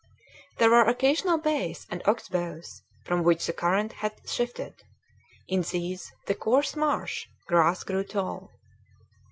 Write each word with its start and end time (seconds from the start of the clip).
There 0.57 0.71
were 0.71 0.81
occasional 0.89 1.37
bays 1.37 1.85
and 1.91 2.01
ox 2.07 2.27
bows 2.27 2.81
from 3.05 3.21
which 3.21 3.45
the 3.45 3.53
current 3.53 3.93
had 4.01 4.27
shifted. 4.27 4.73
In 5.47 5.61
these 5.61 6.11
the 6.25 6.33
coarse 6.33 6.75
marsh 6.75 7.27
grass 7.47 7.83
grew 7.83 8.03
tall. 8.03 8.49